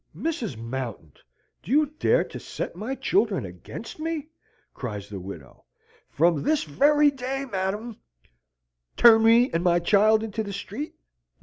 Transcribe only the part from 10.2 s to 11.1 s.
into the street?